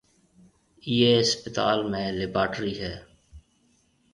[0.87, 2.93] ايئيَ اسپتال ۾ ليبارٽرِي ھيََََ